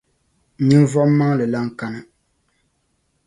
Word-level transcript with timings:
ninvuɣ’ 0.67 1.07
maŋli 1.17 1.45
lan 1.53 1.67
kani. 1.79 1.99